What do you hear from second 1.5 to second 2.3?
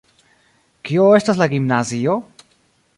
gimnazio?